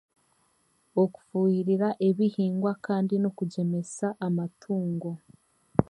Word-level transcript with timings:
Okufuhirira 1.03 1.89
ebihingwa 2.07 2.71
kandi 2.85 3.13
n'okugyemesa 3.17 4.07
amatungo 4.27 5.09